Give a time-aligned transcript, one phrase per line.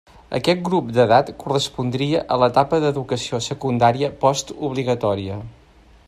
[0.35, 5.41] Aquest grup d'edat correspondria a l'etapa d'educació secundària post obligatòria.